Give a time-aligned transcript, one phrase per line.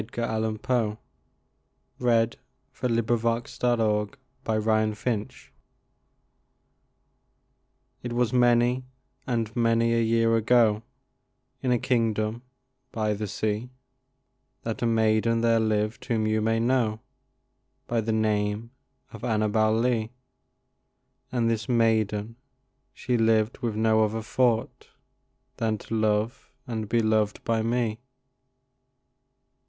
[0.11, 0.43] K L.
[0.45, 0.55] M N.
[0.55, 0.97] O P.
[1.99, 2.11] Q R.
[2.11, 2.87] S T.
[2.87, 3.01] U V.
[3.03, 3.59] W X.
[3.61, 3.81] Y Z
[4.47, 5.51] Annabel Lee
[8.01, 8.83] IT was many
[9.27, 10.81] and many a year ago
[11.61, 12.41] In this kingdom
[12.91, 13.69] by the sea
[14.63, 16.99] That a maiden there lived whom you may know
[17.85, 18.71] By the name
[19.13, 20.09] of Annabel Lee;
[21.31, 22.37] And this maiden
[22.91, 24.89] she lived with no other thought
[25.57, 27.99] Than to love and be loved by me.